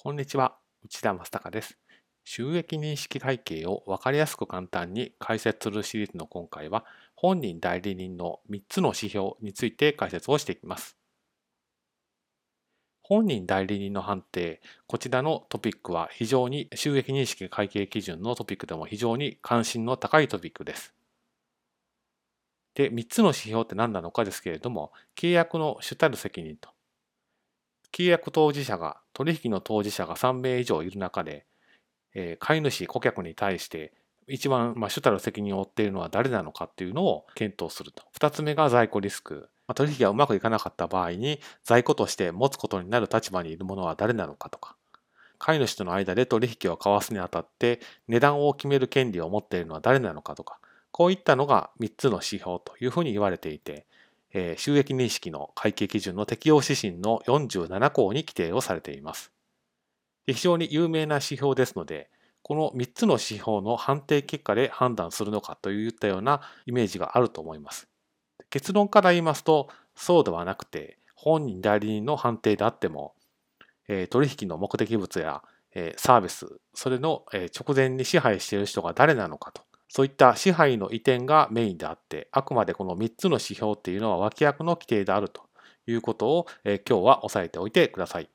[0.00, 1.76] こんにちは、内田正孝です。
[2.22, 6.84] 収益認識会計を分かりやすく簡単に解説するシリーズの今回は、
[7.16, 10.96] 本人代理人の3つの指標について解説をしていきます。
[13.02, 20.94] 本人代理人の判定、こちらのトピックは非常に収益認識会計基準のトピックでも非常に関心の高いトピックです。
[22.74, 26.70] で、3つの指標って何なのかですけれども、契約の主たる責任と、
[27.98, 31.44] 契約当事者が、取引の当事者が3名以上いる中で、
[32.14, 33.92] えー、買い主、顧客に対して
[34.28, 38.04] 一番、まあ、主たる責任を負っているのは誰なのかっていうのを検討すると。
[38.18, 39.48] 2つ目が在庫リスク。
[39.66, 44.76] まあ、取引がうまくいかなかった場合に在庫として持つことになる立場にいるものは誰なのかとか。
[45.38, 50.58] 買い主との間で取引を交わすにあたって値段を決める権利を持っているのは誰なのかとか。
[50.90, 53.86] こういったのが3つの指標というふうに言われていて、
[54.32, 59.32] えー、収益認識の会計基準の適用指針の47項に規定をされています。
[60.26, 62.10] 非常に有名な指標ですので、
[62.42, 67.88] この3つの指標の判定結果で判断するのかといったようなイメージがあると思います。
[68.50, 73.14] 結論から言いますと、そうではなくて、本人代理人の判定であっても、
[73.88, 75.42] え取引の目的物や、
[75.74, 85.42] えサービス、それの、え直前に支配している人が誰なのかと、そういった支配の移転がメインであって、あくまでこの3つの指標っていうのは脇役の規定であると
[85.86, 88.30] いうことを、え今日は押さえておいてください。